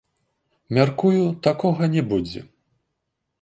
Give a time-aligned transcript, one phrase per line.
[0.77, 2.39] Мяркую, такога не будзе.